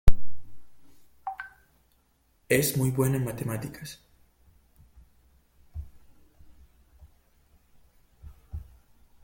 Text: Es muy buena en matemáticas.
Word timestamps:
Es 2.49 2.75
muy 2.75 2.89
buena 2.89 3.17
en 3.17 3.23
matemáticas. 3.25 3.99